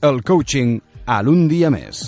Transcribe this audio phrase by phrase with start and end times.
[0.00, 1.98] El coaching a l'un dia més.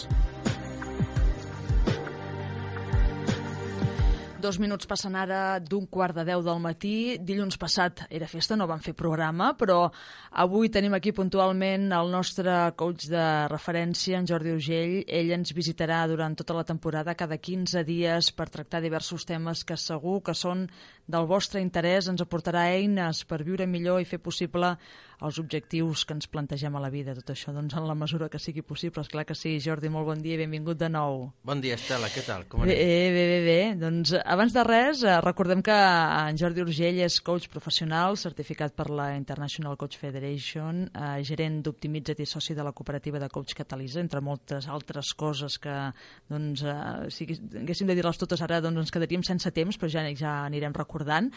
[4.41, 7.19] Dos minuts passen ara d'un quart de deu del matí.
[7.21, 9.91] Dilluns passat era festa, no vam fer programa, però
[10.41, 14.97] avui tenim aquí puntualment el nostre coach de referència, en Jordi Urgell.
[15.07, 19.77] Ell ens visitarà durant tota la temporada, cada 15 dies, per tractar diversos temes que
[19.77, 20.65] segur que són
[21.07, 22.09] del vostre interès.
[22.09, 24.79] Ens aportarà eines per viure millor i fer possible
[25.23, 27.15] els objectius que ens plantegem a la vida.
[27.19, 29.03] Tot això, doncs, en la mesura que sigui possible.
[29.03, 29.55] És clar que sí.
[29.63, 31.29] Jordi, molt bon dia i benvingut de nou.
[31.47, 32.47] Bon dia, Estela, què tal?
[32.51, 33.17] Com bé, anem?
[33.17, 33.59] bé, bé, bé.
[33.81, 38.89] Doncs abans de res, eh, recordem que en Jordi Urgell és coach professional, certificat per
[38.91, 44.01] la International Coach Federation, eh, gerent d'Optimitza't i soci de la cooperativa de Coach Catalisa,
[44.01, 45.77] entre moltes altres coses que,
[46.29, 50.05] doncs, eh, si haguéssim de dir-les totes ara, doncs ens quedaríem sense temps, però ja,
[50.17, 51.31] ja anirem recordant.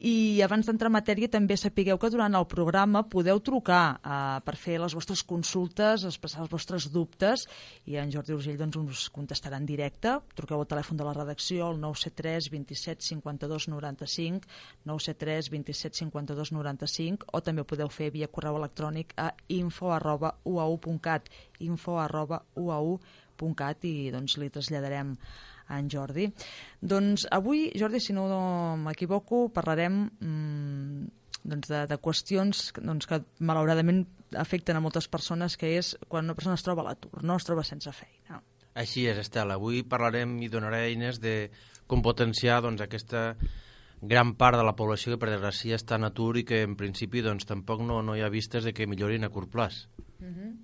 [0.00, 4.56] I abans d'entrar en matèria, també sapigueu que durant el programa podeu trucar eh, per
[4.58, 7.46] fer les vostres consultes, expressar els vostres dubtes,
[7.86, 10.18] i en Jordi Urgell doncs, us contestarà en directe.
[10.34, 14.48] Truqueu al telèfon de la redacció, al 973 27 27 52 95,
[14.84, 20.34] 973 27 52 95, o també ho podeu fer via correu electrònic a info arroba
[20.44, 25.14] uau.cat, info arroba uau.cat i doncs li traslladarem
[25.70, 26.26] a en Jordi.
[26.80, 28.26] Doncs avui, Jordi, si no
[28.80, 34.04] m'equivoco, parlarem mmm, doncs de, de qüestions doncs, que malauradament
[34.38, 37.46] afecten a moltes persones, que és quan una persona es troba a l'atur, no es
[37.46, 38.42] troba sense feina.
[38.78, 39.56] Així és, Estela.
[39.58, 41.50] Avui parlarem i donaré eines de
[41.90, 43.34] com potenciar doncs, aquesta
[44.00, 47.20] gran part de la població que per desgràcia està en atur i que en principi
[47.24, 49.86] doncs, tampoc no, no hi ha vistes de que millorin a curt plaç.
[50.20, 50.54] Uh mhm.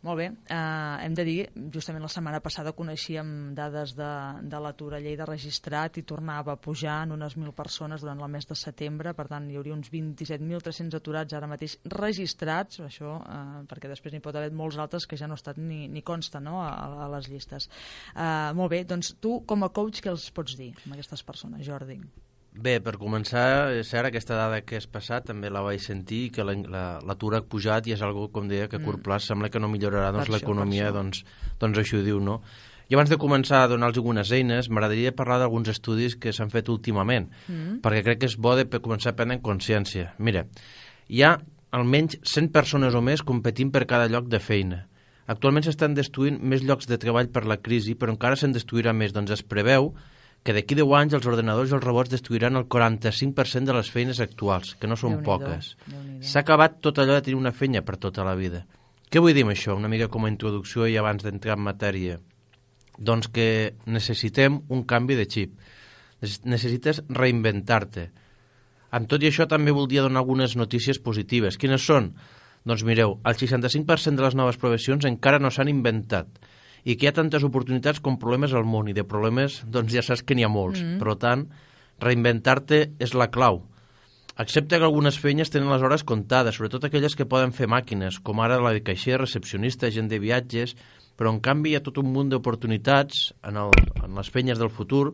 [0.00, 0.30] Molt bé.
[0.48, 1.40] Uh, hem de dir,
[1.74, 4.08] justament la setmana passada coneixíem dades de,
[4.48, 8.32] de l'atur a Lleida registrat i tornava a pujar en unes 1.000 persones durant el
[8.32, 13.60] mes de setembre, per tant hi hauria uns 27.300 aturats ara mateix registrats, això uh,
[13.68, 16.62] perquè després n'hi pot haver molts altres que ja no estat ni, ni consta no,
[16.64, 16.72] a,
[17.04, 17.68] a les llistes.
[18.14, 21.66] Uh, molt bé, doncs tu com a coach què els pots dir a aquestes persones,
[21.68, 22.00] Jordi?
[22.50, 26.42] Bé, per començar, és cert, aquesta dada que has passat també la vaig sentir, que
[26.42, 29.04] l'atur la, ha pujat i és algo, com deia, que a curt mm.
[29.06, 31.22] plaç sembla que no millorarà doncs, l'economia, doncs,
[31.62, 32.40] doncs això ho diu, no?
[32.90, 36.68] I abans de començar a donar-los algunes eines, m'agradaria parlar d'alguns estudis que s'han fet
[36.74, 37.78] últimament, mm.
[37.84, 40.10] perquè crec que és bo de començar a prendre en consciència.
[40.18, 40.42] Mira,
[41.06, 41.36] hi ha
[41.70, 44.88] almenys 100 persones o més competint per cada lloc de feina.
[45.30, 49.14] Actualment s'estan destruint més llocs de treball per la crisi, però encara se'n destruirà més.
[49.14, 49.92] Doncs es preveu
[50.42, 54.20] que d'aquí 10 anys els ordenadors i els robots destruiran el 45% de les feines
[54.24, 55.74] actuals, que no són poques.
[56.24, 58.64] S'ha acabat tot allò de tenir una feina per tota la vida.
[59.10, 59.76] Què vull dir amb això?
[59.76, 62.16] Una mica com a introducció i abans d'entrar en matèria.
[62.96, 65.56] Doncs que necessitem un canvi de xip.
[66.44, 68.08] Necessites reinventar-te.
[68.96, 71.58] Amb tot i això també voldria donar algunes notícies positives.
[71.60, 72.14] Quines són?
[72.64, 76.40] Doncs mireu, el 65% de les noves professions encara no s'han inventat
[76.84, 80.04] i que hi ha tantes oportunitats com problemes al món i de problemes doncs ja
[80.04, 80.80] saps que n'hi ha molts.
[80.82, 81.00] Mm.
[81.02, 81.44] Per tant,
[82.00, 83.62] reinventar-te és la clau.
[84.40, 88.40] Accepta que algunes feines tenen les hores comptades, sobretot aquelles que poden fer màquines, com
[88.40, 90.72] ara la de caixer, recepcionista, gent de viatges,
[91.20, 94.72] però en canvi hi ha tot un munt d'oportunitats en, el, en les feines del
[94.72, 95.10] futur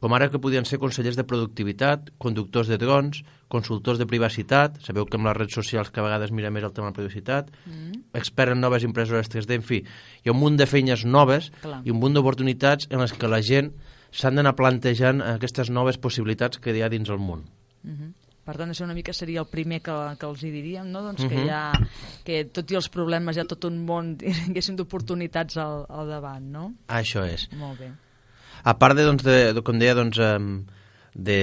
[0.00, 3.20] com ara que podien ser consellers de productivitat, conductors de drons,
[3.52, 6.72] consultors de privacitat, sabeu que amb les redes socials que a vegades mira més el
[6.72, 8.06] tema de la privacitat, mm.
[8.16, 11.82] expert en noves impressores 3D, en fi, hi ha un munt de feines noves Clar.
[11.84, 13.74] i un munt d'oportunitats en les que la gent
[14.10, 17.44] s'han d'anar plantejant aquestes noves possibilitats que hi ha dins el món.
[17.82, 18.12] Mm -hmm.
[18.40, 21.02] Per tant, això una mica seria el primer que, que els hi diríem, no?
[21.02, 21.28] doncs uh -huh.
[21.28, 21.72] que, hi ha,
[22.24, 24.16] que tot i els problemes hi ha tot un món,
[24.76, 26.72] d'oportunitats al, al davant, no?
[26.88, 27.48] Això és.
[27.52, 27.92] Molt bé
[28.62, 30.20] a part de, doncs, de, de com deia, doncs,
[31.14, 31.40] de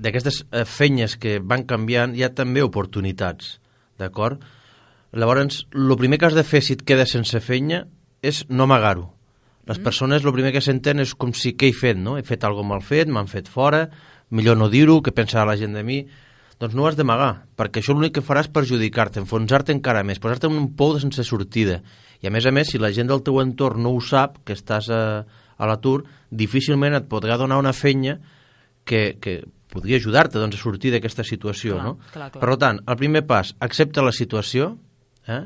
[0.00, 3.58] d'aquestes eh, feines que van canviant, hi ha també oportunitats,
[4.00, 4.40] d'acord?
[5.12, 7.82] Llavors, el primer que has de fer si et quedes sense feina
[8.24, 9.10] és no amagar-ho.
[9.68, 9.84] Les mm.
[9.84, 12.16] persones, el primer que senten és com si què he fet, no?
[12.16, 13.88] He fet alguna mal fet, m'han fet fora,
[14.30, 16.00] millor no dir-ho, que pensarà la gent de mi.
[16.60, 20.20] Doncs no ho has d'amagar, perquè això l'únic que faràs és perjudicar-te, enfonsar-te encara més,
[20.20, 21.80] posar-te en un pou de sense sortida.
[22.20, 24.52] I a més a més, si la gent del teu entorn no ho sap, que
[24.56, 25.00] estàs a,
[25.60, 28.16] a l'atur, difícilment et podrà donar una feina
[28.88, 31.76] que, que podria ajudar-te doncs, a sortir d'aquesta situació.
[31.76, 31.96] Clar, no?
[32.14, 32.42] clar, clar.
[32.42, 34.74] Per tant, el primer pas, accepta la situació,
[35.28, 35.44] eh?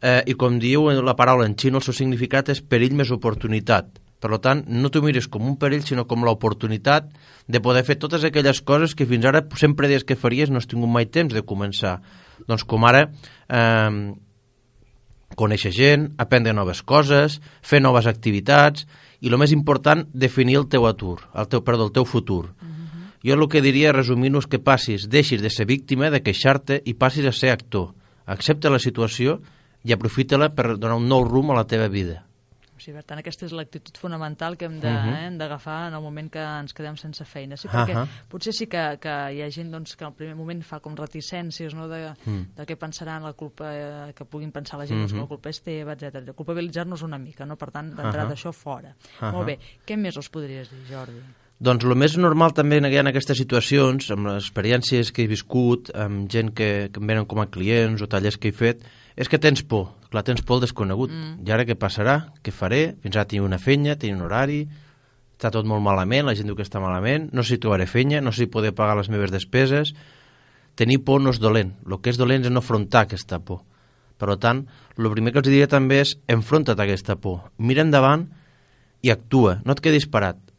[0.00, 3.98] Eh, i com diu la paraula en xino, el seu significat és perill més oportunitat.
[4.20, 7.08] Per tant, no t'ho mires com un perill, sinó com l'oportunitat
[7.48, 10.68] de poder fer totes aquelles coses que fins ara sempre deies que faries no has
[10.68, 11.98] tingut mai temps de començar.
[12.48, 14.12] Doncs com ara eh,
[15.40, 18.86] conèixer gent, aprendre noves coses, fer noves activitats
[19.20, 22.54] i el més important, definir el teu atur, el teu, perdó, el teu futur.
[22.60, 22.72] Uh mhm.
[22.72, 23.10] -huh.
[23.22, 26.94] Jo el que diria, resumint és que passis, deixis de ser víctima, de queixar-te i
[26.94, 27.92] passis a ser actor.
[28.24, 29.40] Accepta la situació
[29.84, 32.29] i aprofita-la per donar un nou rumb a la teva vida.
[32.80, 35.10] O sigui, per tant, aquesta és l'actitud fonamental que hem de, uh Mhm.
[35.12, 35.34] -huh.
[35.34, 37.56] eh, d'agafar en el moment que ens quedem sense feina.
[37.56, 38.06] Sí, perquè Ahà.
[38.28, 41.74] potser sí que, que hi ha gent doncs, que al primer moment fa com reticències
[41.74, 42.54] no, de, Mm.
[42.56, 45.22] de què pensaran, la culpa eh, que puguin pensar la gent, doncs, que Mhm.
[45.24, 46.32] la culpa és teva, etc.
[46.34, 47.56] Culpabilitzar-nos una mica, no?
[47.56, 48.34] per tant, d'entrada Ahà.
[48.34, 48.94] això fora.
[49.20, 49.30] Ahà.
[49.32, 51.20] Molt bé, què més us podries dir, Jordi?
[51.62, 55.90] Doncs el més normal també en, en aquestes situacions, amb les experiències que he viscut,
[55.94, 58.82] amb gent que, que em venen com a clients o tallers que he fet,
[59.20, 59.90] és que tens por.
[60.08, 61.12] Clar, tens por al desconegut.
[61.12, 61.42] Mm.
[61.44, 62.32] I ara què passarà?
[62.40, 62.94] Què faré?
[63.04, 64.62] Fins ara tinc una fenya, tinc un horari,
[65.36, 68.20] està tot molt malament, la gent diu que està malament, no sé si trobaré fenya,
[68.20, 69.94] no sé si podré pagar les meves despeses.
[70.76, 71.74] Tenir por no és dolent.
[71.84, 73.62] El que és dolent és no afrontar aquesta por.
[74.20, 74.66] Per tant,
[75.00, 77.50] el primer que els diria també és enfronta't a aquesta por.
[77.56, 78.26] Mira endavant
[79.00, 79.58] i actua.
[79.64, 80.49] No et quedis parat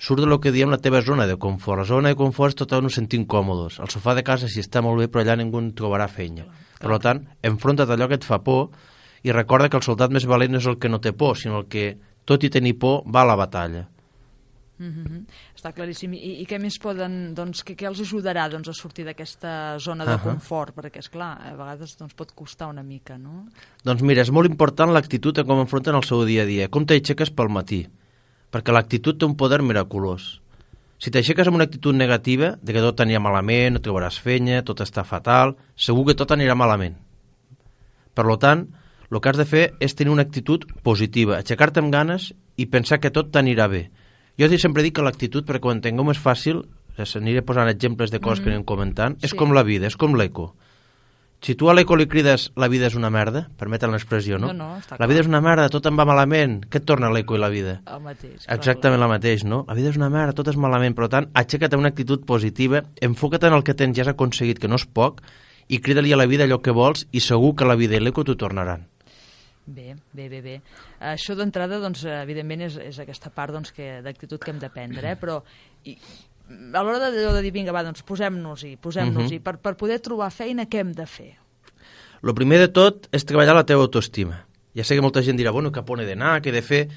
[0.00, 1.82] surt del que diem la teva zona de confort.
[1.82, 3.78] La zona de confort és tot on ens sentim còmodes.
[3.84, 6.48] El sofà de casa sí està molt bé, però allà ningú en trobarà feina.
[6.80, 8.70] Per tant, enfronta't a allò que et fa por
[9.22, 11.60] i recorda que el soldat més valent no és el que no té por, sinó
[11.60, 11.92] el que,
[12.24, 13.88] tot i tenir por, va a la batalla.
[14.80, 15.24] Mm -hmm.
[15.54, 16.14] Està claríssim.
[16.14, 20.04] I, i què més poden, doncs, què, què els ajudarà doncs, a sortir d'aquesta zona
[20.06, 20.22] de Ahà.
[20.22, 20.74] confort?
[20.74, 23.46] Perquè, és clar, a vegades doncs, pot costar una mica, no?
[23.84, 26.86] Doncs mira, és molt important l'actitud de com enfronten el seu dia a dia, com
[26.86, 27.86] t'aixeques pel matí,
[28.50, 30.40] perquè l'actitud té un poder miraculós.
[31.00, 34.82] Si t'aixeques amb una actitud negativa, de que tot anirà malament, no trobaràs feina, tot
[34.84, 36.98] està fatal, segur que tot anirà malament.
[38.14, 38.66] Per lo tant,
[39.10, 43.00] el que has de fer és tenir una actitud positiva, aixecar-te amb ganes i pensar
[43.00, 43.88] que tot t'anirà bé.
[44.38, 46.62] Jo sempre dic que l'actitud, perquè ho entengueu més fàcil,
[47.00, 48.44] aniré posant exemples de coses mm -hmm.
[48.44, 49.36] que anem comentant, és Sí.
[49.36, 50.54] com la vida, és com l'eco.
[51.40, 54.50] Si tu a l'eco li crides la vida és una merda, permeten l'expressió, no?
[54.52, 55.08] No, no, està la clar.
[55.08, 57.78] vida és una merda, tot em va malament, què et torna l'eco i la vida?
[57.88, 58.44] El mateix.
[58.44, 59.62] clar, Exactament la mateix, no?
[59.68, 63.48] La vida és una merda, tot és malament, per tant, aixeca't una actitud positiva, enfoca't
[63.48, 65.24] en el que tens, ja has aconseguit, que no és poc,
[65.72, 68.26] i crida-li a la vida allò que vols i segur que la vida i l'eco
[68.26, 68.84] t'ho tornaran.
[69.70, 70.60] Bé, bé, bé, bé.
[71.12, 75.12] Això d'entrada, doncs, evidentment, és, és aquesta part doncs, que d'actitud que hem de prendre,
[75.12, 75.16] eh?
[75.16, 75.38] però
[75.86, 75.94] i,
[76.50, 79.42] a l'hora de, de dir, vinga, va, doncs posem-nos-hi, posem-nos-hi, Mhm.
[79.44, 81.32] per, per poder trobar feina, què hem de fer?
[82.22, 84.44] El primer de tot és treballar la teva autoestima.
[84.76, 86.88] Ja sé que molta gent dirà, bueno, cap on he d'anar, què he de fer...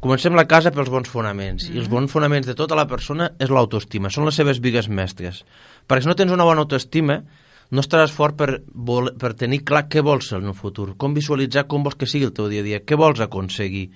[0.00, 1.66] Comencem la casa pels bons fonaments.
[1.66, 1.76] Mm -hmm.
[1.76, 5.44] I els bons fonaments de tota la persona és l'autoestima, són les seves vigues mestres.
[5.86, 7.22] Perquè si no tens una bona autoestima,
[7.70, 11.12] no estaràs fort per, vol, per tenir clar què vols ser en el futur, com
[11.12, 13.90] visualitzar com vols que sigui el teu dia a dia, què vols aconseguir.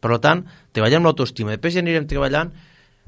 [0.00, 1.50] Per tant, treballem l'autoestima.
[1.50, 2.50] Després ja anirem treballant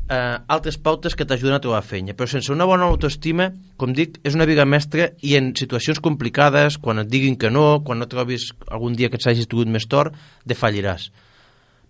[0.09, 2.15] eh, altres pautes que t'ajuden a trobar feina.
[2.17, 3.51] Però sense una bona autoestima,
[3.81, 7.83] com dic, és una viga mestra i en situacions complicades, quan et diguin que no,
[7.87, 10.17] quan no trobis algun dia que et s'hagis tingut més tort,
[10.49, 11.11] defalliràs.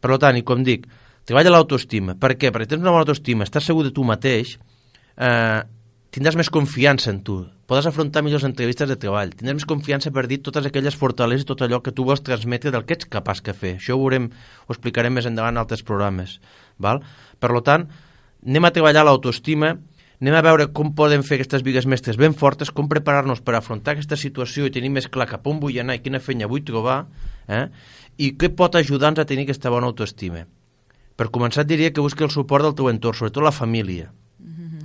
[0.03, 0.89] Per tant, i com dic,
[1.29, 2.17] treballa l'autoestima.
[2.19, 2.51] Per què?
[2.51, 4.57] Perquè tens una bona autoestima, estàs segur de tu mateix,
[5.17, 5.63] eh,
[6.13, 7.39] tindràs més confiança en tu,
[7.69, 11.49] podràs afrontar millors entrevistes de treball, tindràs més confiança per dir totes aquelles fortaleses i
[11.49, 13.77] tot allò que tu vols transmetre del que ets capaç de fer.
[13.79, 14.29] Això ho, veurem,
[14.67, 16.37] ho explicarem més endavant en altres programes.
[16.79, 17.03] Val?
[17.41, 17.89] Per tant,
[18.47, 19.75] anem a treballar l'autoestima,
[20.23, 23.97] anem a veure com podem fer aquestes vigues mestres ben fortes, com preparar-nos per afrontar
[23.97, 27.05] aquesta situació i tenir més clar cap on vull anar i quina feina vull trobar,
[27.49, 27.67] eh?
[28.19, 30.45] i què pot ajudar-nos a tenir aquesta bona autoestima.
[31.17, 34.13] Per començar, diria que busqui el suport del teu entorn, sobretot la família.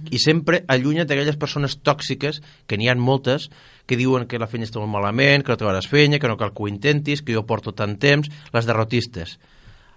[0.08, 3.50] I sempre allunya't d'aquelles persones tòxiques, que n'hi ha moltes,
[3.86, 6.53] que diuen que la feina està molt malament, que no trobaràs feina, que no cal
[6.56, 9.38] que ho intentis, que jo porto tant temps, les derrotistes.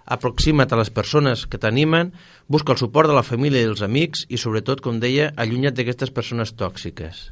[0.05, 2.13] Aproxima't a les persones que t'animen,
[2.47, 6.11] busca el suport de la família i dels amics i, sobretot, com deia, allunya't d'aquestes
[6.15, 7.29] persones tòxiques.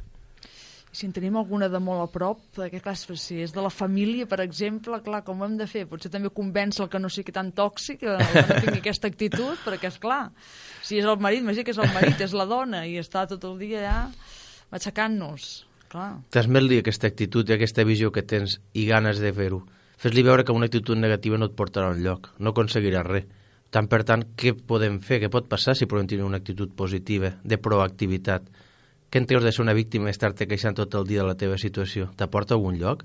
[0.90, 4.26] Si en tenim alguna de molt a prop, perquè clar, si és de la família,
[4.26, 5.84] per exemple, clar, com ho hem de fer?
[5.86, 9.86] Potser també convèncer el que no sigui tan tòxic, que no tingui aquesta actitud, perquè
[9.92, 10.32] és clar,
[10.82, 13.46] si és el marit, imagina que és el marit, és la dona, i està tot
[13.46, 14.08] el dia
[14.74, 15.50] matxacant-nos,
[15.92, 16.08] clar.
[16.34, 19.62] Transmet-li aquesta actitud i aquesta visió que tens i ganes de fer-ho.
[20.00, 23.26] Fes-li veure que una actitud negativa no et portarà enlloc, no aconseguiràs res.
[23.70, 25.20] Tant per tant, què podem fer?
[25.22, 28.48] Què pot passar si podem tenir una actitud positiva, de proactivitat?
[29.10, 31.36] Què en treus de ser una víctima i estar-te queixant tot el dia de la
[31.36, 32.08] teva situació?
[32.16, 33.04] T'aporta a algun lloc?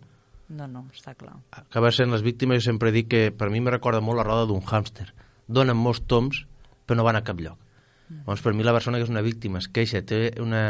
[0.56, 1.36] No, no, està clar.
[1.60, 4.48] Acaba sent les víctimes, jo sempre dic que per mi me recorda molt la roda
[4.50, 5.10] d'un hàmster.
[5.52, 6.46] Donen molts toms,
[6.86, 7.60] però no van a cap lloc.
[8.08, 8.24] Mm.
[8.30, 10.66] Doncs per mi la persona que és una víctima es queixa, té una,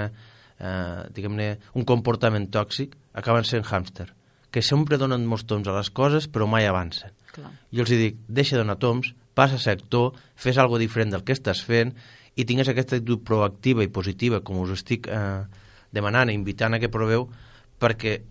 [0.58, 4.10] eh, diguem-ne, un comportament tòxic, acaben sent hàmster,
[4.56, 7.12] que sempre donen molts toms a les coses, però mai avancen.
[7.36, 7.50] clar.
[7.76, 11.26] Jo els dic, deixa de donar toms, passa a ser actor, fes algo diferent del
[11.28, 11.92] que estàs fent
[12.40, 15.44] i tingues aquesta actitud proactiva i positiva, com us estic eh,
[15.92, 17.28] demanant i invitant a que proveu,
[17.84, 18.22] perquè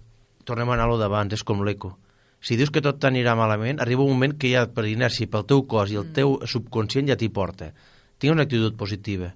[0.48, 1.92] tornem a anar a lo d'abans, és com l'eco.
[2.40, 5.66] Si dius que tot t'anirà malament, arriba un moment que ja per inèrcia, pel teu
[5.68, 7.74] cos i el teu subconscient ja t'hi porta.
[8.16, 9.34] Tingue una actitud positiva.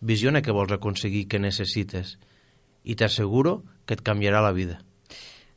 [0.00, 2.16] Visiona què vols aconseguir, què necessites.
[2.84, 4.80] I t'asseguro que et canviarà la vida.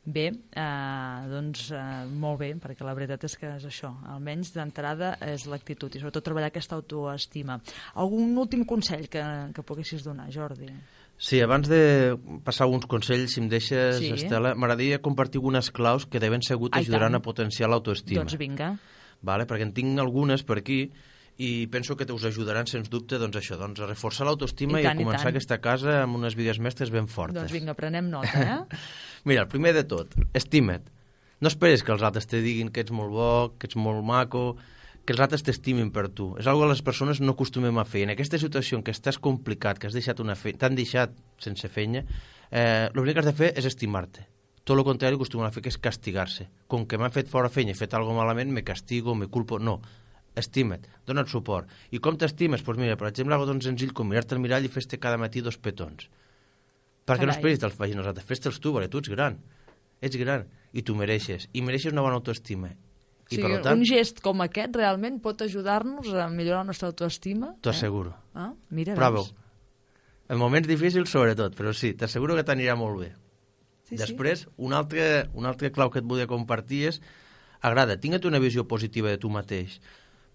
[0.08, 5.10] Bé, eh, doncs eh, molt bé, perquè la veritat és que és això, almenys d'entrada
[5.26, 7.58] és l'actitud i sobretot treballar aquesta autoestima.
[8.00, 9.20] Algun últim consell que,
[9.52, 10.70] que poguessis donar, Jordi?
[11.18, 12.14] Sí, abans de
[12.46, 14.12] passar uns consells, si em deixes, Sí.
[14.14, 18.22] Estela, m'agradaria compartir algunes claus que de ben segur t'ajudaran a potenciar l'autoestima.
[18.22, 18.76] Doncs vinga.
[19.20, 19.44] vale?
[19.50, 20.92] perquè en tinc algunes per aquí
[21.38, 24.86] i penso que us ajudaran, sens dubte, doncs això, doncs a reforçar l'autoestima I i,
[24.86, 25.34] a i començar tant.
[25.36, 27.36] aquesta casa amb unes vides mestres ben fortes.
[27.42, 28.58] Doncs vinga, prenem nota, eh?
[29.24, 30.86] Mira, el primer de tot, estima't.
[31.40, 34.56] No esperes que els altres te diguin que ets molt bo, que ets molt maco,
[35.06, 36.32] que els altres t'estimin per tu.
[36.36, 38.02] És algo que les persones no acostumem a fer.
[38.04, 40.52] En aquesta situació en què estàs complicat, que has deixat una fe...
[40.52, 42.02] t'han deixat sense feina,
[42.50, 44.26] eh, l'únic que has de fer és estimar-te.
[44.68, 46.44] Tot el contrari que acostumen a fer, que és castigar-se.
[46.68, 49.56] Com que m'ha fet fora feina i he fet alguna malament, me castigo, me culpo...
[49.56, 49.78] No,
[50.36, 51.72] estima't, dona't suport.
[51.88, 52.60] I com t'estimes?
[52.60, 55.16] Doncs pues mira, per exemple, algo tan senzill com mirar-te al mirall i fes-te cada
[55.16, 56.10] matí dos petons.
[57.08, 57.38] Perquè no Carai.
[57.40, 59.38] esperis que te'ls facin els altres, fes-te'ls tu, perquè tu ets gran.
[60.04, 60.44] Ets gran
[60.76, 61.48] i tu mereixes.
[61.56, 62.68] I mereixes una bona autoestima.
[62.68, 66.70] O I sigui, per tant, un gest com aquest realment pot ajudar-nos a millorar la
[66.70, 67.54] nostra autoestima?
[67.60, 68.10] t'ho asseguro.
[68.10, 68.38] Eh?
[68.44, 69.24] Ah, mira, Prova-ho.
[69.24, 69.34] veus?
[70.28, 73.14] En moments difícils, sobretot, però sí, t'asseguro que t'anirà molt bé.
[73.88, 77.00] Sí, Després, un altre, un altre clau que et volia compartir és
[77.64, 79.78] agrada, tingue't una visió positiva de tu mateix.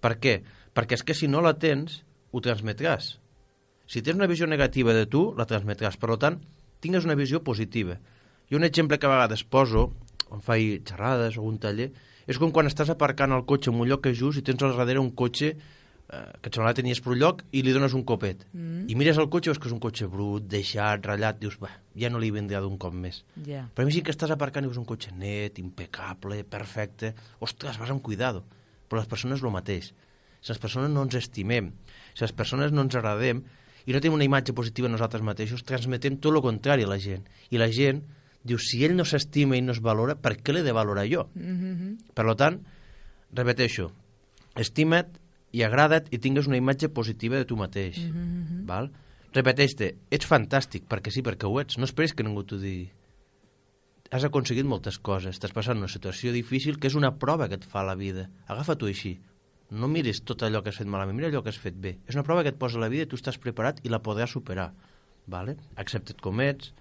[0.01, 0.39] Per què?
[0.74, 2.01] Perquè és que si no la tens,
[2.32, 3.20] ho transmetràs.
[3.86, 5.98] Si tens una visió negativa de tu, la transmetràs.
[6.01, 6.42] Per tant,
[6.84, 8.00] tingues una visió positiva.
[8.52, 9.92] I un exemple que a vegades poso,
[10.34, 11.92] on faig xerrades o un taller,
[12.28, 14.63] és com quan estàs aparcant el cotxe en un lloc que és just i tens
[14.63, 17.96] al darrere un cotxe eh, que et semblava tenies per un lloc i li dones
[17.98, 18.46] un copet.
[18.54, 18.86] Mm.
[18.92, 21.72] I mires el cotxe i veus que és un cotxe brut, deixat, ratllat, dius, va,
[22.00, 23.24] ja no li vendrà d'un cop més.
[23.48, 23.66] Ja.
[23.74, 27.13] Però imagina que estàs aparcant i veus un cotxe net, impecable, perfecte.
[27.44, 28.46] Ostres, vas amb cuidado.
[28.88, 29.92] Però les persones el mateix.
[30.44, 31.72] Si les persones no ens estimem,
[32.13, 33.44] si les persones no ens agradem
[33.86, 37.25] i no tenim una imatge positiva nosaltres mateixos, transmetem tot el contrari a la gent.
[37.52, 38.04] I la gent
[38.44, 41.30] diu, si ell no s'estima i no es valora, per què l'he de valorar jo?
[41.36, 42.13] Mm -hmm.
[42.13, 42.60] Per tant,
[43.34, 43.92] repeteixo,
[44.56, 45.20] estima't
[45.52, 47.98] i agrada't i tingues una imatge positiva de tu mateix.
[47.98, 48.66] Mm -hmm.
[48.66, 48.92] val?
[49.34, 51.78] Repeteix-te, ets fantàstic, perquè sí, perquè ho ets.
[51.78, 52.92] No esperis que ningú t'ho digui.
[54.12, 57.66] Has aconseguit moltes coses, estàs passant una situació difícil que és una prova que et
[57.66, 58.30] fa la vida.
[58.46, 59.20] Agafa-t'ho així.
[59.74, 61.96] No miris tot allò que has fet malament, mira allò que has fet bé.
[62.08, 64.34] És una prova que et posa la vida i tu estàs preparat i la podràs
[64.36, 64.70] superar.
[65.34, 65.56] Vale?
[65.80, 66.74] Accepta't com ets,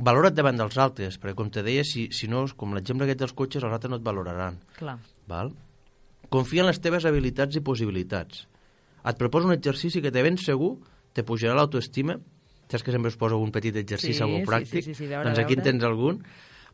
[0.00, 3.34] valora't davant dels altres, perquè com te deia, si, si no, com l'exemple aquest dels
[3.36, 4.56] cotxes, els altres no et valoraran.
[4.78, 4.96] Clar.
[5.30, 5.52] Val?
[6.32, 8.46] Confia en les teves habilitats i possibilitats.
[9.04, 10.76] Et proposo un exercici que de ben segur
[11.16, 12.18] te pujarà l'autoestima.
[12.70, 14.82] Saps que sempre us poso un petit exercici, Sí, algo sí, pràctic?
[14.84, 16.20] sí, sí, sí, veure, doncs aquí en tens algun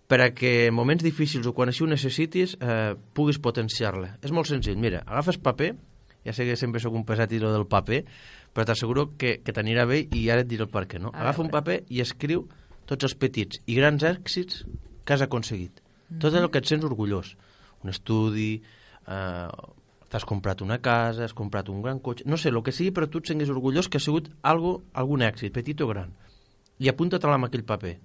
[0.06, 4.16] per a que en moments difícils o quan així ho necessitis eh, puguis potenciar-la.
[4.22, 4.78] És molt senzill.
[4.78, 5.72] Mira, agafes paper,
[6.26, 8.04] ja sé que sempre sóc un pesat i del paper,
[8.54, 11.00] però t'asseguro que, que t'anirà bé i ara et diré el per què.
[11.02, 11.12] No?
[11.14, 12.46] Agafa un paper i escriu
[12.86, 14.62] tots els petits i grans èxits
[15.04, 15.82] que has aconseguit.
[16.22, 17.34] Tot allò que et sents orgullós.
[17.82, 18.62] Un estudi,
[19.10, 19.48] eh,
[20.08, 22.25] t'has comprat una casa, has comprat un gran cotxe...
[22.26, 25.22] No sé, el que sigui, però tu et senguis orgullós que ha sigut algo, algun
[25.26, 26.14] èxit, petit o gran.
[26.78, 27.96] I apunta-te'l amb aquell paper.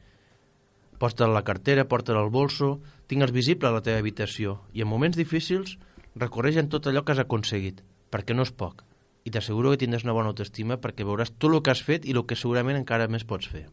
[1.02, 4.60] A la cartera, porta-la al bolso, tingue'ls visible a la teva habitació.
[4.74, 5.78] I en moments difícils,
[6.16, 7.82] recorreix en tot allò que has aconseguit,
[8.12, 8.84] perquè no és poc.
[9.24, 12.14] I t'asseguro que tindràs una bona autoestima perquè veuràs tot el que has fet i
[12.18, 13.68] el que segurament encara més pots fer.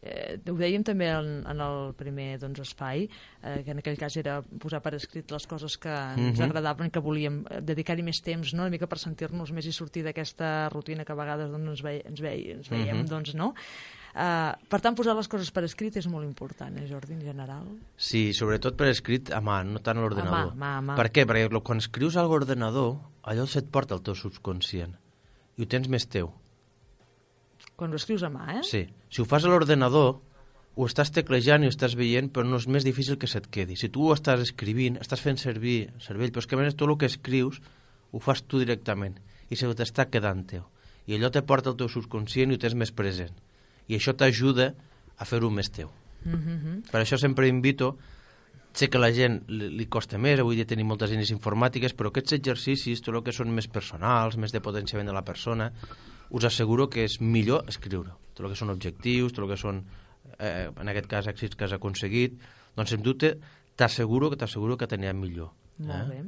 [0.00, 3.04] Eh, ho dèiem també en, en el primer doncs, espai,
[3.42, 6.46] eh, que en aquell cas era posar per escrit les coses que ens Mhm.
[6.48, 8.62] agradaven, que volíem eh, dedicar-hi més temps, no?
[8.62, 12.00] una mica per sentir-nos més i sortir d'aquesta rutina que a vegades doncs, ens, ve,
[12.06, 13.06] ens, ve, ens veiem, Mhm.
[13.06, 13.52] doncs, no?
[14.16, 17.66] Eh, per tant, posar les coses per escrit és molt important, eh, Jordi, en general?
[18.00, 20.54] Sí, sobretot per escrit a mà, no tant a l'ordenador.
[20.96, 21.26] Per què?
[21.28, 22.94] Perquè quan escrius a l'ordenador,
[23.28, 24.96] allò se't porta al teu subconscient
[25.56, 26.30] i ho tens més teu.
[27.76, 28.62] Quan ho escrius a mà, eh?
[28.64, 28.86] Sí.
[29.12, 30.16] Si ho fas a l'ordenador,
[30.76, 33.76] ho estàs teclejant i ho estàs veient, però no és més difícil que se't quedi.
[33.76, 36.88] Si tu ho estàs escrivint, estàs fent servir cervell, però és que a més tot
[36.88, 37.60] el que escrius
[38.12, 39.16] ho fas tu directament
[39.52, 40.64] i se t'està quedant teu.
[41.06, 43.36] I allò te porta al teu subconscient i ho tens més present.
[43.88, 44.72] I això t'ajuda
[45.16, 45.90] a fer-ho més teu.
[46.24, 46.90] Mm -hmm.
[46.90, 47.96] Per això sempre invito,
[48.72, 52.08] sé que la gent li, li costa més, avui dia tenim moltes eines informàtiques, però
[52.08, 55.72] aquests exercicis, tot el que són més personals, més de potenciament de la persona,
[56.30, 58.10] us asseguro que és millor escriure.
[58.34, 59.84] Tot el que són objectius, tot el que són,
[60.38, 62.40] eh, en aquest cas, èxits que has aconseguit,
[62.76, 63.38] doncs, sem dubte,
[63.76, 65.52] t'asseguro que t'asseguro que t'anirà millor.
[65.78, 66.22] Molt bé.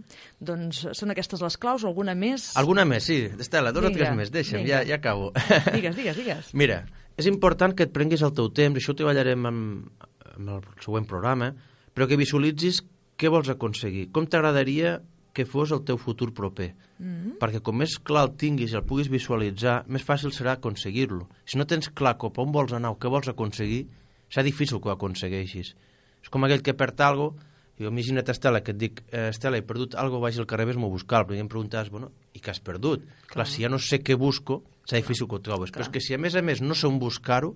[0.44, 2.50] Doncs són aquestes les claus, alguna més?
[2.60, 3.22] Alguna més, sí.
[3.40, 4.82] Estela, dos o Vinga, tres més, deixa'm, vinga.
[4.82, 5.32] ja, ja acabo.
[5.72, 6.50] Digues, digues, digues.
[6.60, 6.82] Mira,
[7.18, 10.04] és important que et prenguis el teu temps, això ho treballarem amb,
[10.37, 11.50] amb el següent programa,
[11.94, 12.82] però que visualitzis
[13.18, 15.00] què vols aconseguir, com t'agradaria
[15.34, 16.75] que fos el teu futur proper.
[16.98, 17.38] Mm -hmm.
[17.38, 21.28] Perquè com més clar el tinguis i el puguis visualitzar, més fàcil serà aconseguir-lo.
[21.44, 23.87] Si no tens clar cap on vols anar o què vols aconseguir,
[24.30, 25.76] serà difícil que ho aconsegueixis.
[26.22, 27.47] És com aquell que perd alguna cosa,
[27.78, 30.88] jo imagina't, Estela, que et dic, eh, Estela, he perdut cosa, vaig al carrer, vés-m'ho
[30.88, 31.25] a buscar.
[31.26, 33.04] Però em preguntes, bueno, i què has perdut?
[33.04, 33.35] Clar.
[33.35, 35.70] Clar, si ja no sé què busco, serà difícil que ho trobes.
[35.70, 35.78] Clar.
[35.78, 37.54] Però és que si a més a més no sé on buscar-ho,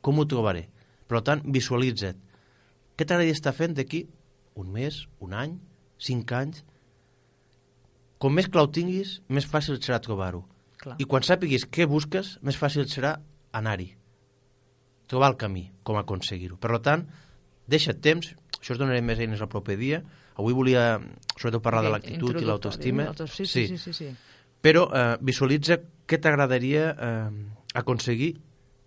[0.00, 0.68] com ho trobaré?
[1.08, 2.20] Per tant, visualitza't.
[2.94, 4.04] Què t'agradaria estar fent d'aquí
[4.54, 5.58] un mes, un any,
[5.98, 6.62] cinc anys?
[8.22, 10.44] Com més clar ho tinguis, més fàcil serà trobar-ho.
[11.00, 13.16] I quan sàpiguis què busques, més fàcil serà
[13.52, 13.90] anar-hi.
[15.10, 16.56] Trobar el camí, com aconseguir-ho.
[16.60, 17.04] Per tant,
[17.70, 18.30] deixa't temps,
[18.64, 19.98] això us donaré més eines el proper dia.
[20.40, 20.96] Avui volia,
[21.36, 23.10] sobretot, parlar de l'actitud i l'autoestima.
[23.28, 24.06] Sí, sí, sí, sí, sí.
[24.64, 25.76] Però eh, visualitza
[26.08, 27.26] què t'agradaria eh,
[27.76, 28.30] aconseguir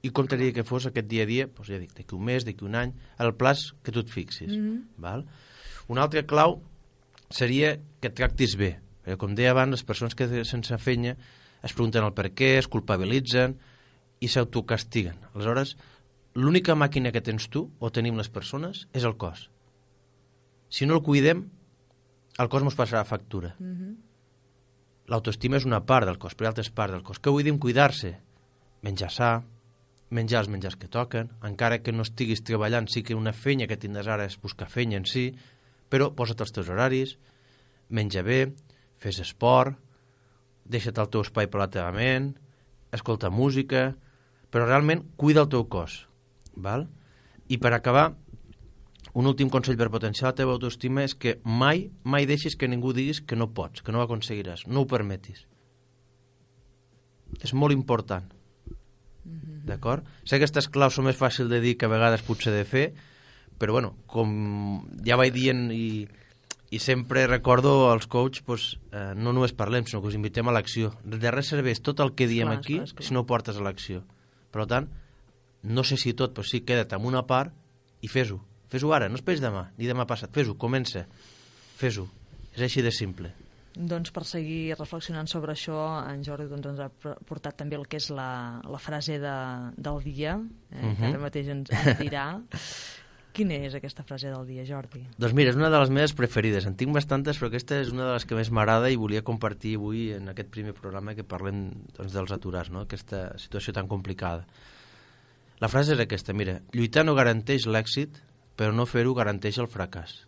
[0.01, 2.45] i com t'agradaria que fos aquest dia a dia, doncs ja dic, d'aquí un mes,
[2.47, 4.49] d'aquí un any, el plaç que tu et fixis.
[4.49, 4.81] Mm -hmm.
[4.97, 5.25] val?
[5.87, 6.57] Una altra clau
[7.29, 8.79] seria que et tractis bé.
[9.05, 11.15] Perquè, com deia abans, les persones que sense fenya
[11.61, 13.57] es pregunten el per què, es culpabilitzen
[14.19, 15.15] i s'autocastiguen.
[15.33, 15.77] Aleshores,
[16.33, 19.49] l'única màquina que tens tu, o tenim les persones, és el cos.
[20.69, 21.45] Si no el cuidem,
[22.37, 23.55] el cos ens passarà factura.
[23.59, 23.95] Mm -hmm.
[25.07, 27.21] L'autoestima és una part del cos, però hi ha altres parts del cos.
[27.21, 28.19] Què vull dir cuidar-se?
[28.81, 29.43] Menjar sa,
[30.09, 33.77] menjar els menjars que toquen, encara que no estiguis treballant, sí que una fenya que
[33.77, 35.35] tindràs ara és buscar fenya en si,
[35.89, 37.17] però posa't els teus horaris,
[37.89, 38.53] menja bé,
[38.97, 39.77] fes esport,
[40.65, 42.33] deixa't el teu espai per la teva ment,
[42.91, 43.95] escolta música,
[44.51, 46.07] però realment cuida el teu cos.
[46.55, 46.87] Val?
[47.47, 48.11] I per acabar,
[49.17, 52.91] un últim consell per potenciar la teva autoestima és que mai, mai deixis que ningú
[52.93, 54.67] diguis que no pots, que no ho aconseguiràs.
[54.69, 55.47] No ho permetis.
[57.41, 58.29] És molt important.
[59.25, 59.63] Mm -hmm.
[59.65, 60.05] D'acord?
[60.23, 62.93] Sé que aquestes claus són més fàcils de dir que a vegades potser de fer,
[63.57, 66.07] però bueno, com ja vaig dient i,
[66.69, 70.51] i sempre recordo als coach pues, eh, no només parlem, sinó que us invitem a
[70.51, 70.93] l'acció.
[71.03, 73.03] De res serveix tot el que diem clar, aquí clar, clar.
[73.03, 74.03] si no ho portes a l'acció.
[74.51, 74.89] Per tant,
[75.63, 77.51] no sé si tot, però sí, queda't amb una part
[78.01, 78.39] i fes-ho.
[78.71, 80.31] Fes-ho ara, no esperis demà, ni demà passat.
[80.35, 81.05] Fes-ho, comença.
[81.79, 82.07] Fes-ho.
[82.55, 83.31] És així de simple.
[83.77, 85.77] Doncs per seguir reflexionant sobre això,
[86.09, 89.33] en Jordi doncs, ens ha portat també el que és la, la frase de,
[89.77, 90.39] del dia,
[90.71, 90.95] eh, uh -huh.
[90.95, 91.13] que mhm.
[91.13, 92.41] ara mateix ens, ens dirà.
[93.37, 95.03] Quina és aquesta frase del dia, Jordi?
[95.15, 96.65] Doncs mira, és una de les meves preferides.
[96.65, 99.75] En tinc bastantes, però aquesta és una de les que més m'agrada i volia compartir
[99.77, 102.81] avui en aquest primer programa que parlem doncs, dels aturats, no?
[102.87, 104.47] aquesta situació tan complicada.
[105.59, 108.17] La frase és aquesta, mira, lluitar no garanteix l'èxit,
[108.57, 110.23] però no fer-ho garanteix el fracàs.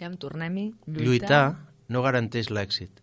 [0.00, 0.70] Ja em tornem-hi.
[0.88, 1.04] Lluitar...
[1.06, 1.44] Lluitar
[1.92, 3.02] no garanteix l'èxit,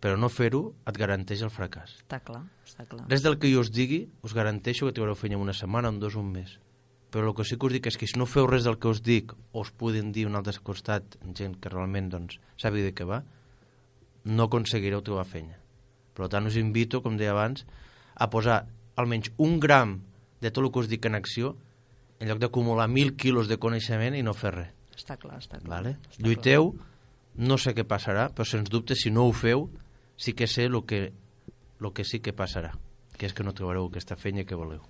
[0.00, 1.98] però no fer-ho et garanteix el fracàs.
[2.04, 3.04] Està clar, està clar.
[3.10, 6.16] Res del que jo us digui us garanteixo que trobareu feina una setmana, un dos,
[6.16, 6.56] un mes.
[7.12, 8.90] Però el que sí que us dic és que si no feu res del que
[8.90, 12.94] us dic, o us poden dir un altre costat, gent que realment doncs, sabi de
[12.96, 13.22] què va,
[14.26, 15.60] no aconseguireu trobar feina.
[16.16, 17.66] Per tant, us invito, com deia abans,
[18.16, 18.64] a posar
[18.96, 19.98] almenys un gram
[20.40, 21.54] de tot el que us dic en acció
[22.20, 24.72] en lloc d'acumular mil quilos de coneixement i no fer res.
[24.96, 25.70] Està clar, està clar.
[25.74, 25.96] Vale?
[26.08, 26.86] Està Lluiteu, clar.
[27.48, 29.68] no sé què passarà, però sens dubte, si no ho feu,
[30.16, 31.12] sí que sé el que,
[31.78, 32.72] lo que sí que passarà,
[33.18, 34.80] que és que no trobareu aquesta feina que voleu.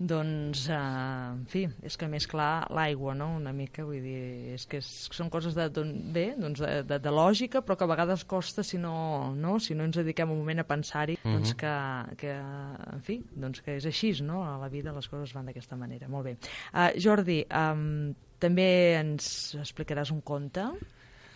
[0.00, 4.62] Doncs, eh, en fi, és que més clar l'aigua, no?, una mica, vull dir, és
[4.64, 7.90] que és, són coses de, don, bé, doncs de, de, de lògica, però que a
[7.90, 8.94] vegades costa si no,
[9.36, 9.58] no?
[9.60, 11.34] si no ens dediquem un moment a pensar-hi, uh -huh.
[11.36, 11.74] doncs que,
[12.16, 15.76] que, en fi, doncs que és així, no?, a la vida les coses van d'aquesta
[15.76, 16.08] manera.
[16.08, 16.36] Molt bé.
[16.72, 20.64] Uh, Jordi, um, també ens explicaràs un conte?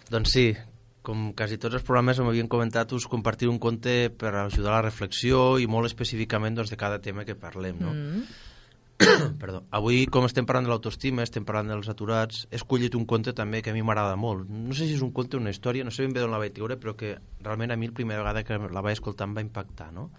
[0.09, 0.57] Doncs sí,
[1.03, 4.89] com quasi tots els programes m'havien comentat, us compartir un conte per ajudar a la
[4.89, 7.93] reflexió i molt específicament doncs, de cada tema que parlem, no?
[7.93, 8.53] Mm -hmm
[9.43, 9.65] Perdó.
[9.75, 13.61] Avui, com estem parlant de l'autoestima, estem parlant dels aturats, he escollit un conte també
[13.63, 14.49] que a mi m'agrada molt.
[14.49, 16.41] No sé si és un conte o una història, no sé ben bé d'on la
[16.43, 19.35] vaig treure, però que realment a mi la primera vegada que la vaig escoltar em
[19.39, 20.11] va impactar, no?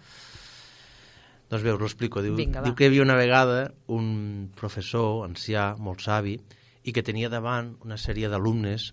[1.48, 2.22] Doncs bé, us ho explico.
[2.22, 6.36] Diu, Vinga, diu que hi havia una vegada un professor ancià, molt savi,
[6.86, 8.92] i que tenia davant una sèrie d'alumnes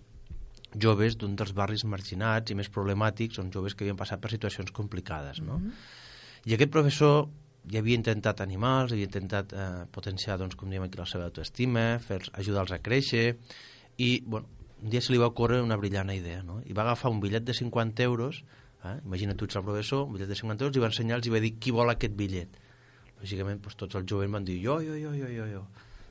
[0.74, 4.72] joves d'un dels barris marginats i més problemàtics, on joves que havien passat per situacions
[4.74, 5.58] complicades, no?
[5.58, 6.02] Mm -hmm.
[6.44, 7.28] I aquest professor
[7.70, 11.86] ja havia intentat animals, havia intentat eh, potenciar, doncs, com diem aquí, la seva autoestima,
[12.36, 13.38] ajudar-los a créixer,
[13.96, 14.48] i, bueno,
[14.84, 16.58] un dia se li va ocórrer una brillant idea, no?
[16.66, 18.42] I va agafar un bitllet de 50 euros,
[18.84, 18.98] eh?
[19.06, 21.40] imagina't tu ets el professor, un bitllet de 50 euros, i va ensenyar-los i va
[21.40, 22.58] dir qui vol aquest bitllet.
[23.22, 25.62] Lògicament, doncs, tots els jovents van dir jo, jo, jo, jo, jo, jo.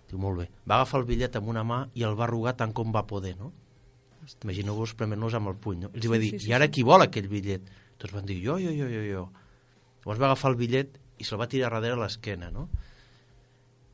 [0.09, 0.47] Diu, molt bé.
[0.65, 3.35] Va agafar el bitllet amb una mà i el va arrugar tant com va poder,
[3.37, 3.51] no?
[4.41, 5.93] Imagineu-vos prement-los amb el puny, no?
[5.93, 6.77] Els sí, va dir, sí, sí, i ara sí.
[6.77, 7.69] qui vol aquell bitllet?
[8.01, 9.23] Tots van dir, jo, jo, jo, jo, jo.
[10.03, 12.67] Llavors va agafar el bitllet i se'l va tirar darrere a l'esquena, no?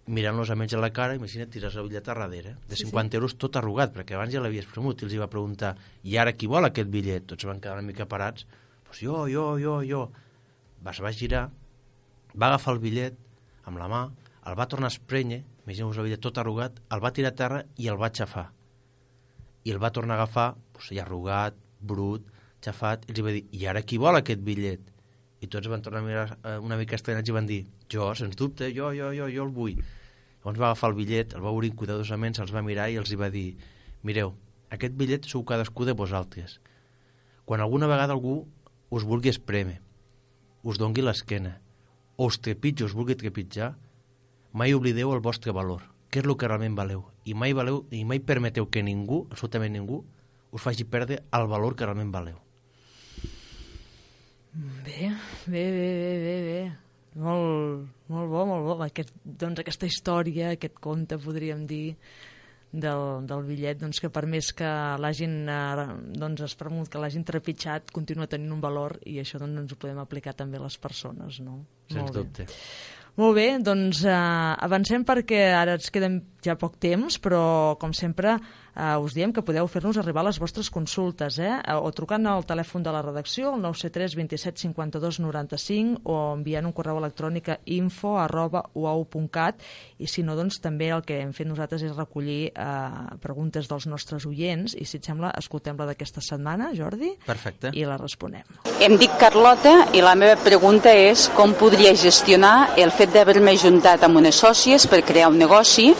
[0.09, 3.11] mirant-los amb ells a la cara, imagina't, tires el bitllet a darrere, de 50 sí,
[3.11, 3.17] sí.
[3.19, 6.33] euros tot arrugat, perquè abans ja l'havies premut, i els hi va preguntar, i ara
[6.33, 7.27] qui vol aquest bitllet?
[7.29, 8.47] Tots van quedar una mica parats,
[8.87, 10.07] pues jo, jo, jo, jo.
[10.81, 11.43] Va, se va girar,
[12.33, 13.19] va agafar el bitllet
[13.69, 14.01] amb la mà,
[14.49, 17.63] el va tornar a esprenyer, imagineu-vos el bitllet tot arrugat, el va tirar a terra
[17.77, 18.47] i el va aixafar.
[19.67, 22.25] I el va tornar a agafar, doncs, ja arrugat, brut,
[22.65, 24.95] xafat, i els va dir, i ara qui vol aquest bitllet?
[25.39, 28.35] I tots van tornar a mirar eh, una mica estrenats i van dir, jo, sens
[28.39, 29.77] dubte, jo, jo, jo, jo el vull.
[30.39, 33.19] Llavors va agafar el bitllet, el va obrir cuidadosament, se'ls va mirar i els hi
[33.19, 33.47] va dir,
[34.07, 34.33] mireu,
[34.75, 36.59] aquest bitllet sou cadascú de vosaltres.
[37.45, 38.43] Quan alguna vegada algú
[38.89, 39.79] us vulgui espremer,
[40.63, 41.55] us dongui l'esquena,
[42.17, 43.73] o us trepitja us vulgui trepitjar,
[44.51, 48.03] mai oblideu el vostre valor, què és el que realment valeu, i mai, valeu, i
[48.03, 50.03] mai permeteu que ningú, absolutament ningú,
[50.51, 52.39] us faci perdre el valor que realment valeu.
[54.53, 55.11] Bé,
[55.45, 56.61] bé, bé, bé, bé, bé.
[57.19, 58.75] Molt, molt bo, molt bo.
[58.85, 61.95] Aquest, doncs aquesta història, aquest conte, podríem dir,
[62.71, 64.69] del, del bitllet, doncs que per més que
[65.01, 65.87] l'hagin eh,
[66.21, 69.99] doncs espremut, que l'hagin trepitjat, continua tenint un valor i això doncs ens ho podem
[70.01, 71.63] aplicar també a les persones, no?
[71.89, 72.45] Sens molt dubte.
[72.45, 72.59] Bé.
[73.19, 74.13] Molt bé, doncs eh,
[74.69, 78.37] avancem perquè ara ens queden ja poc temps, però com sempre
[78.79, 81.51] eh, us diem que podeu fer-nos arribar les vostres consultes, eh?
[81.75, 86.75] o trucant al telèfon de la redacció, el 973 27 52 95, o enviant un
[86.75, 89.59] correu electrònic a info arroba uau.cat,
[89.99, 93.89] i si no, doncs també el que hem fet nosaltres és recollir eh, preguntes dels
[93.91, 97.73] nostres oients, i si et sembla, escoltem-la d'aquesta setmana, Jordi, Perfecte.
[97.73, 98.45] i la responem.
[98.79, 104.05] Em dic Carlota i la meva pregunta és com podria gestionar el fet d'haver-me juntat
[104.05, 105.91] amb unes sòcies per crear un negoci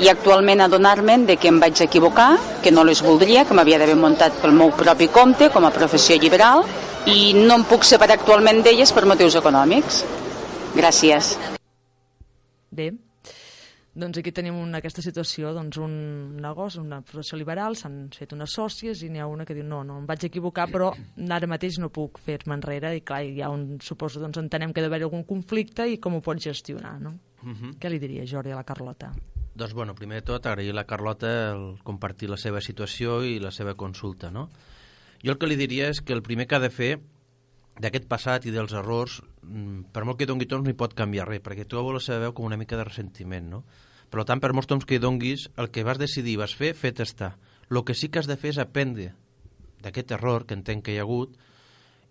[0.00, 3.96] i actualment adonar-me de que em vaig equivocar, que no les voldria, que m'havia d'haver
[3.96, 6.64] muntat pel meu propi compte com a professió liberal
[7.06, 10.04] i no em puc separar actualment d'elles per motius econòmics.
[10.74, 11.36] Gràcies.
[12.72, 12.92] Bé,
[13.94, 18.54] doncs aquí tenim una, aquesta situació, doncs un negoci, una professió liberal, s'han fet unes
[18.56, 20.94] sòcies i n'hi ha una que diu no, no, em vaig equivocar, però
[21.28, 24.80] ara mateix no puc fer-me enrere i clar, hi ha un, suposo, doncs entenem que
[24.80, 27.18] ha d'haver algun conflicte i com ho pots gestionar, no?
[27.42, 27.54] Uh Mhm.
[27.60, 27.78] -huh.
[27.78, 29.12] Què li diria Jordi a la Carlota?
[29.54, 33.38] Doncs, bueno, primer de tot, agrair a la Carlota el compartir la seva situació i
[33.40, 34.46] la seva consulta, no?
[35.22, 36.94] Jo el que li diria és que el primer que ha de fer
[37.80, 41.28] d'aquest passat i dels errors, mm, per molt que dongui tons no hi pot canviar
[41.28, 43.64] res, perquè trobo la seva veu com una mica de ressentiment, no?
[44.10, 47.00] Per tant, per molts tons que hi donguis, el que vas decidir vas fer, fet
[47.00, 47.36] està.
[47.70, 49.14] El que sí que has de fer és aprendre
[49.80, 51.36] d'aquest error que entenc que hi ha hagut,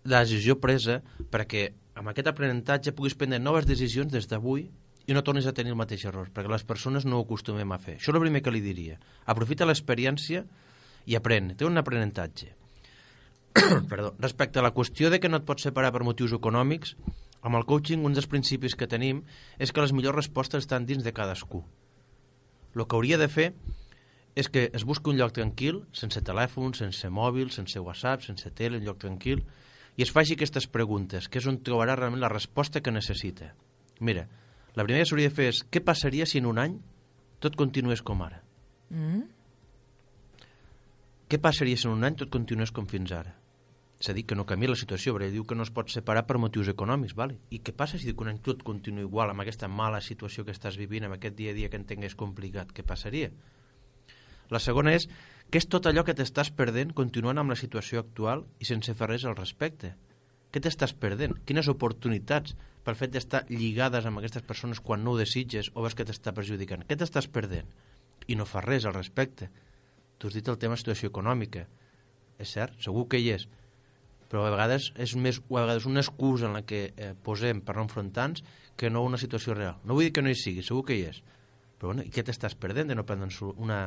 [0.04, 1.00] la decisió presa
[1.30, 4.66] perquè amb aquest aprenentatge puguis prendre noves decisions des d'avui
[5.06, 7.78] i no tornis a tenir el mateix error, perquè les persones no ho acostumem a
[7.82, 7.96] fer.
[7.98, 8.98] Això és el primer que li diria.
[9.26, 10.44] Aprofita l'experiència
[11.06, 11.54] i aprèn.
[11.58, 12.52] Té un aprenentatge.
[13.90, 14.14] Perdó.
[14.22, 16.94] Respecte a la qüestió de que no et pots separar per motius econòmics,
[17.42, 19.24] amb el coaching un dels principis que tenim
[19.58, 21.64] és que les millors respostes estan dins de cadascú.
[22.74, 23.50] El que hauria de fer
[24.38, 28.78] és que es busqui un lloc tranquil, sense telèfon, sense mòbil, sense WhatsApp, sense tele,
[28.78, 29.42] un lloc tranquil,
[29.98, 33.50] i es faci aquestes preguntes, que és on trobarà realment la resposta que necessita.
[34.00, 34.24] Mira,
[34.76, 36.78] la primera que s'hauria de fer és què passaria si en un any
[37.42, 38.40] tot continués com ara?
[38.90, 39.22] Mm?
[41.28, 43.34] Què passaria si en un any tot continués com fins ara?
[44.02, 46.24] És a dir, que no canvia la situació, perquè diu que no es pot separar
[46.26, 47.36] per motius econòmics, vale?
[47.54, 50.76] I què passa si un any tot continua igual, amb aquesta mala situació que estàs
[50.80, 52.72] vivint, amb aquest dia a dia que entenc és complicat?
[52.74, 53.30] Què passaria?
[54.50, 55.06] La segona és
[55.52, 59.08] què és tot allò que t'estàs perdent continuant amb la situació actual i sense fer
[59.08, 59.94] res al respecte?
[60.52, 61.34] Què t'estàs perdent?
[61.48, 65.96] Quines oportunitats pel fet d'estar lligades amb aquestes persones quan no ho desitges o veus
[65.96, 66.84] que t'està perjudicant?
[66.88, 67.70] Què t'estàs perdent?
[68.28, 69.48] I no fas res al respecte.
[70.18, 71.64] Tu has dit el tema situació econòmica.
[72.38, 73.46] És cert, segur que hi és,
[74.32, 77.76] però a vegades és més a vegades una excusa en la que eh, posem per
[77.76, 78.40] no enfrontar-nos
[78.80, 79.76] que no una situació real.
[79.84, 81.18] No vull dir que no hi sigui, segur que hi és.
[81.76, 83.28] Però bueno, i què t'estàs perdent de no prendre
[83.60, 83.82] una,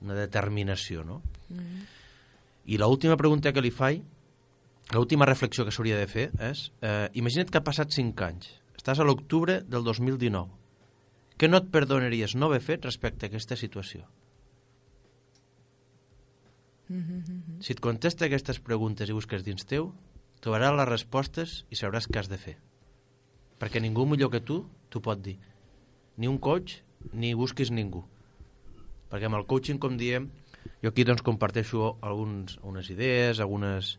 [0.00, 1.22] una determinació, no?
[1.48, 1.86] Mm -hmm.
[2.66, 4.00] I l'última pregunta que li faig,
[4.92, 9.00] l'última reflexió que s'hauria de fer és, eh, imagina't que ha passat 5 anys, estàs
[9.00, 10.50] a l'octubre del 2019,
[11.38, 14.04] què no et perdonaries no haver fet respecte a aquesta situació?
[17.64, 19.88] Si et contesta aquestes preguntes i busques dins teu,
[20.44, 22.58] trobaràs les respostes i sabràs què has de fer.
[23.58, 24.60] Perquè ningú millor que tu
[24.92, 25.38] t'ho pot dir.
[26.20, 28.04] Ni un coach, ni busquis ningú.
[29.10, 30.28] Perquè amb el coaching, com diem,
[30.82, 33.96] jo aquí doncs comparteixo alguns, algunes idees, algunes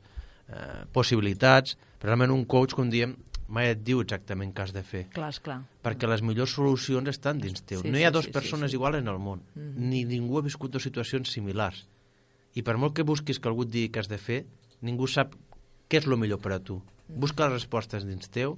[0.50, 3.16] eh, possibilitats, però realment un coach, com diem,
[3.48, 5.06] mai et diu exactament què has de fer.
[5.14, 5.60] Clar, esclar.
[5.86, 7.84] Perquè les millors solucions estan dins teu.
[7.84, 8.80] Sí, no hi ha sí, dues sí, persones sí, sí.
[8.80, 9.44] iguals en el món.
[9.54, 9.90] Mm -hmm.
[9.90, 11.88] Ni ningú ha viscut dues situacions similars.
[12.56, 14.46] I per molt que busquis que algú et digui què has de fer,
[14.82, 15.36] ningú sap
[15.90, 16.82] què és el millor per a tu.
[17.08, 18.58] Busca les respostes dins teu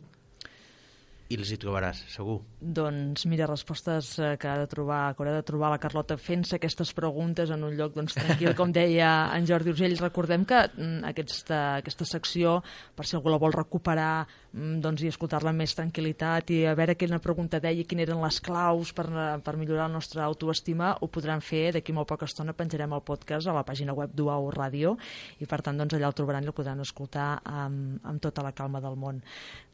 [1.27, 2.37] i les hi trobaràs, segur.
[2.61, 6.55] Doncs mira, respostes eh, que ha de trobar, que haurà de trobar la Carlota fent-se
[6.55, 9.97] aquestes preguntes en un lloc doncs, tranquil, com deia en Jordi Urgell.
[9.99, 12.61] Recordem que mm, aquesta, aquesta secció,
[12.95, 16.75] per si algú la vol recuperar mm, doncs, i escoltar-la amb més tranquil·litat i a
[16.79, 19.07] veure quina pregunta deia, quines eren les claus per,
[19.43, 23.51] per millorar la nostra autoestima, ho podran fer d'aquí molt poca estona, penjarem el podcast
[23.51, 24.95] a la pàgina web d'UAU Ràdio
[25.43, 28.55] i per tant doncs, allà el trobaran i el podran escoltar amb, amb tota la
[28.55, 29.19] calma del món.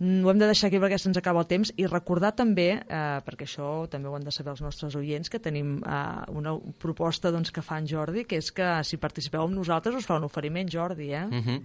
[0.02, 3.02] Mm, ho hem de deixar aquí perquè se'ns acaba el temps i recordar també, eh,
[3.26, 6.02] perquè això també ho han de saber els nostres oients, que tenim eh,
[6.34, 10.08] una proposta doncs, que fa en Jordi, que és que si participeu amb nosaltres us
[10.10, 11.26] fa un oferiment, Jordi, eh?
[11.28, 11.62] Uh -huh.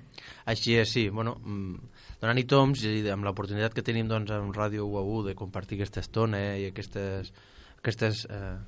[0.46, 1.08] Així és, sí.
[1.08, 1.76] Bueno, mm,
[2.20, 6.38] donant-hi toms, i amb l'oportunitat que tenim doncs, en Ràdio UAU de compartir aquesta estona
[6.38, 7.32] eh, i aquestes,
[7.78, 8.58] aquestes eh,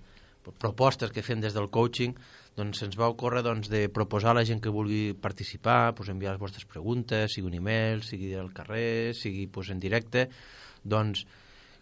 [0.58, 2.14] propostes que fem des del coaching,
[2.56, 6.34] doncs se'ns va ocórrer doncs, de proposar a la gent que vulgui participar, doncs, enviar
[6.34, 10.28] les vostres preguntes, sigui un email, sigui al carrer, sigui doncs, en directe,
[10.84, 11.26] doncs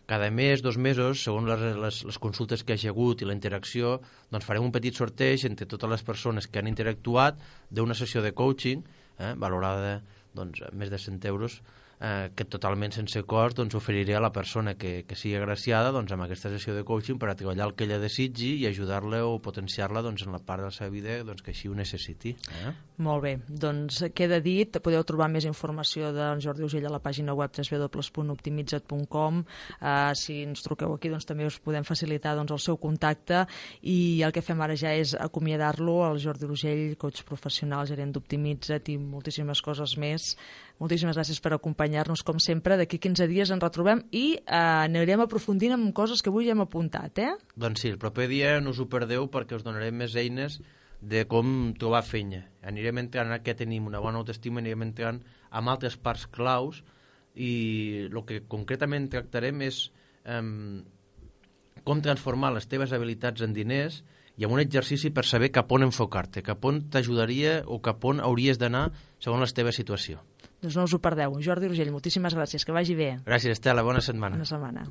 [0.08, 3.98] cada mes, dos mesos, segons les, les, les consultes que hagi hagut i la interacció,
[4.32, 7.36] doncs farem un petit sorteig entre totes les persones que han interactuat
[7.68, 8.86] d'una sessió de coaching,
[9.18, 9.98] eh, valorada
[10.32, 11.58] doncs, més de 100 euros,
[12.00, 16.12] eh, que totalment sense cost doncs, oferiré a la persona que, que sigui agraciada doncs,
[16.14, 19.38] amb aquesta sessió de coaching per a treballar el que ella desitgi i ajudar-la o
[19.42, 22.34] potenciar-la doncs, en la part de la seva vida doncs, que així ho necessiti.
[22.62, 22.72] Eh?
[23.04, 27.34] Molt bé, doncs queda dit, podeu trobar més informació d'en Jordi Ugell a la pàgina
[27.38, 32.78] web www.optimitzat.com eh, si ens truqueu aquí doncs, també us podem facilitar doncs, el seu
[32.80, 33.44] contacte
[33.82, 38.90] i el que fem ara ja és acomiadar-lo al Jordi Ugell, coach professional, gerent d'Optimitzat
[38.92, 40.34] i moltíssimes coses més
[40.78, 42.76] Moltíssimes gràcies per acompanyar-nos, com sempre.
[42.78, 47.18] D'aquí 15 dies ens retrobem i eh, anirem aprofundint en coses que avui hem apuntat,
[47.18, 47.32] eh?
[47.58, 50.60] Doncs sí, el proper dia no us ho perdeu perquè us donarem més eines
[51.00, 52.44] de com trobar feina.
[52.62, 55.18] Anirem entrant que tenim una bona autoestima, anirem entrant
[55.50, 56.84] amb altres parts claus
[57.34, 59.88] i el que concretament tractarem és
[60.26, 60.42] eh,
[61.82, 64.02] com transformar les teves habilitats en diners
[64.38, 68.22] i amb un exercici per saber cap on enfocar-te, cap on t'ajudaria o cap on
[68.22, 68.88] hauries d'anar
[69.18, 70.22] segons la teva situació.
[70.62, 71.36] Doncs no us ho perdeu.
[71.44, 72.64] Jordi Urgell, moltíssimes gràcies.
[72.66, 73.12] Que vagi bé.
[73.26, 73.84] Gràcies, Estela.
[73.86, 74.40] Bona setmana.
[74.40, 74.86] Bona setmana.